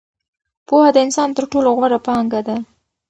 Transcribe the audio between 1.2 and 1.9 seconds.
تر ټولو